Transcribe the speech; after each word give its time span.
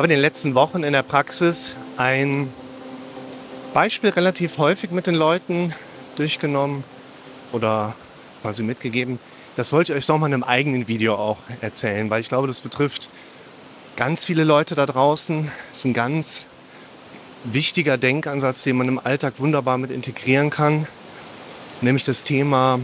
habe 0.00 0.06
in 0.06 0.16
den 0.16 0.22
letzten 0.22 0.54
Wochen 0.54 0.82
in 0.82 0.94
der 0.94 1.02
Praxis 1.02 1.76
ein 1.98 2.48
Beispiel 3.74 4.08
relativ 4.08 4.56
häufig 4.56 4.92
mit 4.92 5.06
den 5.06 5.14
Leuten 5.14 5.74
durchgenommen 6.16 6.84
oder 7.52 7.94
quasi 8.40 8.62
mitgegeben. 8.62 9.18
Das 9.56 9.74
wollte 9.74 9.92
ich 9.92 9.98
euch 9.98 10.08
nochmal 10.08 10.30
in 10.30 10.32
einem 10.32 10.42
eigenen 10.42 10.88
Video 10.88 11.16
auch 11.16 11.36
erzählen, 11.60 12.08
weil 12.08 12.22
ich 12.22 12.30
glaube, 12.30 12.46
das 12.46 12.62
betrifft 12.62 13.10
ganz 13.96 14.24
viele 14.24 14.44
Leute 14.44 14.74
da 14.74 14.86
draußen. 14.86 15.52
Es 15.70 15.80
ist 15.80 15.84
ein 15.84 15.92
ganz 15.92 16.46
wichtiger 17.44 17.98
Denkansatz, 17.98 18.62
den 18.62 18.78
man 18.78 18.88
im 18.88 18.98
Alltag 18.98 19.34
wunderbar 19.36 19.76
mit 19.76 19.90
integrieren 19.90 20.48
kann, 20.48 20.86
nämlich 21.82 22.06
das 22.06 22.24
Thema 22.24 22.80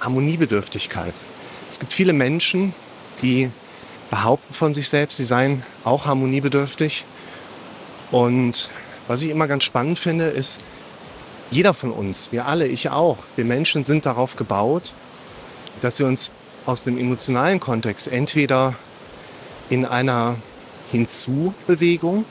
Harmoniebedürftigkeit. 0.00 1.14
Es 1.70 1.78
gibt 1.78 1.92
viele 1.92 2.12
Menschen, 2.12 2.74
die 3.22 3.52
behaupten 4.12 4.52
von 4.52 4.74
sich 4.74 4.90
selbst, 4.90 5.16
sie 5.16 5.24
seien 5.24 5.62
auch 5.84 6.04
harmoniebedürftig. 6.04 7.06
Und 8.10 8.70
was 9.08 9.22
ich 9.22 9.30
immer 9.30 9.48
ganz 9.48 9.64
spannend 9.64 9.98
finde, 9.98 10.26
ist, 10.26 10.60
jeder 11.50 11.72
von 11.72 11.90
uns, 11.90 12.30
wir 12.30 12.44
alle, 12.44 12.66
ich 12.66 12.90
auch, 12.90 13.16
wir 13.36 13.46
Menschen 13.46 13.84
sind 13.84 14.04
darauf 14.04 14.36
gebaut, 14.36 14.92
dass 15.80 15.98
wir 15.98 16.06
uns 16.06 16.30
aus 16.66 16.84
dem 16.84 16.98
emotionalen 16.98 17.58
Kontext 17.58 18.06
entweder 18.06 18.74
in 19.70 19.86
einer 19.86 20.36
Hinzubewegung 20.90 22.26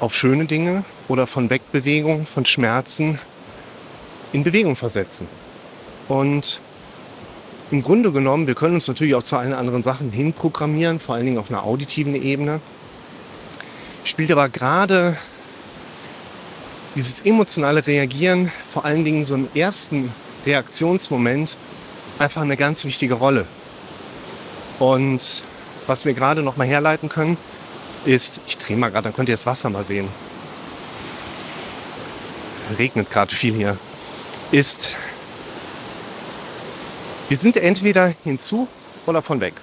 auf 0.00 0.12
schöne 0.12 0.46
Dinge 0.46 0.84
oder 1.06 1.28
von 1.28 1.50
Wegbewegung, 1.50 2.26
von 2.26 2.44
Schmerzen 2.44 3.20
in 4.32 4.42
Bewegung 4.42 4.74
versetzen. 4.74 5.28
Und 6.08 6.60
im 7.70 7.82
Grunde 7.82 8.12
genommen, 8.12 8.46
wir 8.46 8.54
können 8.54 8.74
uns 8.74 8.88
natürlich 8.88 9.14
auch 9.14 9.22
zu 9.22 9.36
allen 9.36 9.52
anderen 9.52 9.82
Sachen 9.82 10.10
hinprogrammieren, 10.10 11.00
vor 11.00 11.14
allen 11.14 11.26
Dingen 11.26 11.38
auf 11.38 11.50
einer 11.50 11.64
auditiven 11.64 12.14
Ebene. 12.14 12.60
Spielt 14.04 14.32
aber 14.32 14.48
gerade 14.48 15.18
dieses 16.94 17.20
emotionale 17.20 17.86
Reagieren, 17.86 18.50
vor 18.66 18.84
allen 18.84 19.04
Dingen 19.04 19.24
so 19.24 19.34
im 19.34 19.48
ersten 19.54 20.12
Reaktionsmoment, 20.46 21.56
einfach 22.18 22.42
eine 22.42 22.56
ganz 22.56 22.84
wichtige 22.84 23.14
Rolle. 23.14 23.46
Und 24.78 25.42
was 25.86 26.04
wir 26.04 26.14
gerade 26.14 26.42
noch 26.42 26.56
mal 26.56 26.66
herleiten 26.66 27.08
können, 27.08 27.36
ist, 28.04 28.40
ich 28.46 28.56
drehe 28.58 28.76
mal 28.76 28.90
gerade, 28.90 29.04
dann 29.04 29.14
könnt 29.14 29.28
ihr 29.28 29.34
das 29.34 29.46
Wasser 29.46 29.70
mal 29.70 29.84
sehen. 29.84 30.08
Regnet 32.78 33.10
gerade 33.10 33.34
viel 33.34 33.54
hier. 33.54 33.76
Ist, 34.50 34.96
wir 37.28 37.36
sind 37.36 37.58
entweder 37.58 38.14
hinzu 38.24 38.68
oder 39.06 39.20
von 39.20 39.40
weg. 39.40 39.54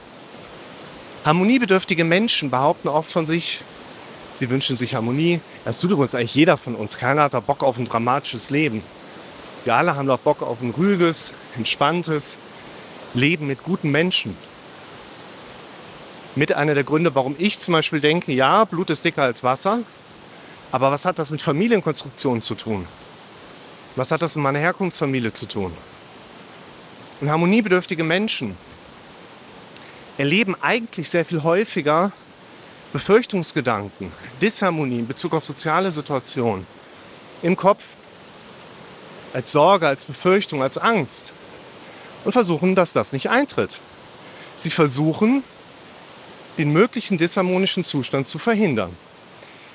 Harmoniebedürftige 1.26 2.04
Menschen 2.04 2.52
behaupten 2.52 2.88
oft 2.88 3.12
von 3.12 3.26
sich, 3.26 3.62
sie 4.34 4.52
wünschen 4.52 4.78
sich 4.78 4.94
Harmonie. 4.94 5.42
Das 5.64 5.80
tut 5.80 5.90
übrigens 5.90 6.14
eigentlich 6.14 6.36
jeder 6.36 6.58
von 6.58 6.76
uns. 6.76 7.00
Keiner 7.00 7.24
hat 7.24 7.34
da 7.34 7.40
Bock 7.40 7.64
auf 7.64 7.80
ein 7.80 7.86
dramatisches 7.86 8.52
Leben. 8.52 8.84
Wir 9.64 9.74
alle 9.74 9.96
haben 9.96 10.08
doch 10.08 10.20
Bock 10.20 10.44
auf 10.44 10.62
ein 10.62 10.70
ruhiges, 10.78 11.34
entspanntes 11.56 12.38
Leben 13.16 13.48
mit 13.48 13.64
guten 13.64 13.90
Menschen. 13.90 14.38
Mit 16.36 16.54
einer 16.54 16.76
der 16.76 16.84
Gründe, 16.84 17.16
warum 17.16 17.36
ich 17.40 17.58
zum 17.58 17.72
Beispiel 17.72 18.02
denke, 18.02 18.32
ja, 18.32 18.66
Blut 18.66 18.92
ist 18.92 19.04
dicker 19.04 19.24
als 19.24 19.44
Wasser. 19.44 19.80
Aber 20.72 20.92
was 20.92 21.06
hat 21.06 21.18
das 21.18 21.32
mit 21.32 21.42
Familienkonstruktion 21.42 22.44
zu 22.44 22.54
tun? 22.54 22.88
Was 23.96 24.12
hat 24.12 24.22
das 24.22 24.36
mit 24.36 24.44
meiner 24.44 24.60
Herkunftsfamilie 24.60 25.34
zu 25.34 25.48
tun? 25.48 25.72
Und 27.22 27.30
harmoniebedürftige 27.30 28.04
Menschen 28.04 28.58
erleben 30.18 30.56
eigentlich 30.62 31.10
sehr 31.10 31.26
viel 31.26 31.44
häufiger 31.44 32.12
Befürchtungsgedanken, 32.94 34.12
Disharmonie 34.42 35.00
in 35.00 35.08
Bezug 35.08 35.34
auf 35.34 35.46
soziale 35.46 35.92
Situationen 35.92 36.66
im 37.42 37.56
Kopf, 37.56 37.84
als 39.34 39.52
Sorge, 39.52 39.88
als 39.88 40.06
Befürchtung, 40.06 40.64
als 40.64 40.78
Angst 40.78 41.34
und 42.24 42.32
versuchen, 42.32 42.74
dass 42.74 42.94
das 42.94 43.12
nicht 43.12 43.30
eintritt. 43.30 43.80
Sie 44.56 44.70
versuchen, 44.70 45.44
den 46.58 46.72
möglichen 46.72 47.18
disharmonischen 47.18 47.84
Zustand 47.84 48.28
zu 48.28 48.40
verhindern. 48.40 48.96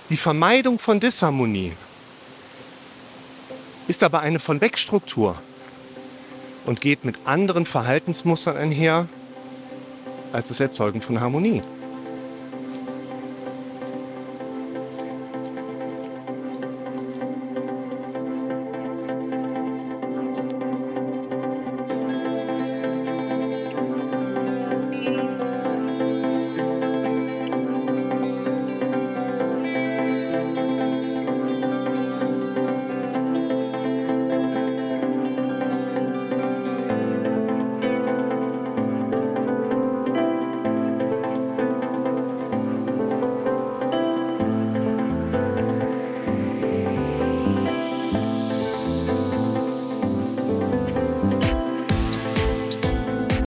Die 0.08 0.16
Vermeidung 0.16 0.78
von 0.78 0.98
Disharmonie 0.98 1.74
ist 3.86 4.02
aber 4.02 4.20
eine 4.20 4.38
von 4.38 4.60
Wegstruktur 4.60 5.36
und 6.66 6.81
geht 6.81 7.04
mit 7.04 7.16
anderen 7.25 7.66
Verhaltensmustern 7.66 8.56
einher 8.56 9.09
als 10.32 10.48
das 10.48 10.60
Erzeugen 10.60 11.00
von 11.00 11.21
Harmonie. 11.21 11.62